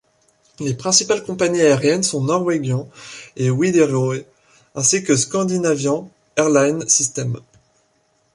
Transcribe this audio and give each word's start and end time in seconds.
Les 0.59 0.73
principales 0.73 1.23
compagnies 1.23 1.61
aériennes 1.61 2.01
sont 2.01 2.23
Norwegian 2.23 2.89
et 3.35 3.51
Wideroe, 3.51 4.25
ainsi 4.73 5.03
que 5.03 5.15
Scandinavian 5.15 6.09
Airlines 6.37 6.89
System. 6.89 7.39